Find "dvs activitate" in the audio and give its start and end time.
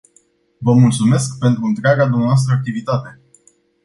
2.07-3.21